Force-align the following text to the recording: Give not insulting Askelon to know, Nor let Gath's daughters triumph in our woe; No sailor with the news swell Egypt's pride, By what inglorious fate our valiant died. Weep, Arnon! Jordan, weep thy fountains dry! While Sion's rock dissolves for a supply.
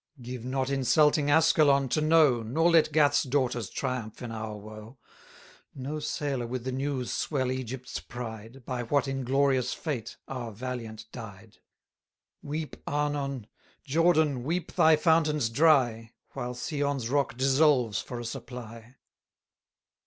Give 0.19 0.43
not 0.43 0.71
insulting 0.71 1.27
Askelon 1.29 1.87
to 1.89 2.01
know, 2.01 2.41
Nor 2.41 2.71
let 2.71 2.91
Gath's 2.91 3.21
daughters 3.21 3.69
triumph 3.69 4.23
in 4.23 4.31
our 4.31 4.57
woe; 4.57 4.97
No 5.75 5.99
sailor 5.99 6.47
with 6.47 6.63
the 6.63 6.71
news 6.71 7.11
swell 7.13 7.51
Egypt's 7.51 7.99
pride, 7.99 8.65
By 8.65 8.81
what 8.81 9.07
inglorious 9.07 9.75
fate 9.75 10.17
our 10.27 10.51
valiant 10.51 11.05
died. 11.11 11.59
Weep, 12.41 12.77
Arnon! 12.87 13.45
Jordan, 13.85 14.43
weep 14.43 14.71
thy 14.71 14.95
fountains 14.95 15.51
dry! 15.51 16.13
While 16.31 16.55
Sion's 16.55 17.07
rock 17.07 17.37
dissolves 17.37 18.01
for 18.01 18.19
a 18.19 18.25
supply. 18.25 18.95